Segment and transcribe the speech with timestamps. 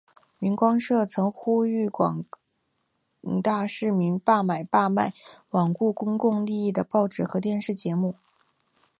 [0.39, 2.39] 明光社曾刊登广告
[3.21, 4.97] 呼吁市民罢买罢看
[5.51, 8.15] 罔顾公众利益的报纸及电视节目。